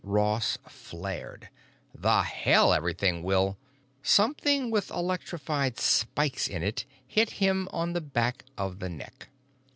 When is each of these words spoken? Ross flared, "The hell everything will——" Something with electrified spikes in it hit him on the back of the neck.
Ross 0.03 0.57
flared, 0.67 1.47
"The 1.93 2.23
hell 2.23 2.73
everything 2.73 3.21
will——" 3.21 3.59
Something 4.01 4.71
with 4.71 4.89
electrified 4.89 5.77
spikes 5.79 6.47
in 6.47 6.63
it 6.63 6.85
hit 7.05 7.33
him 7.33 7.69
on 7.71 7.93
the 7.93 8.01
back 8.01 8.43
of 8.57 8.79
the 8.79 8.89
neck. 8.89 9.29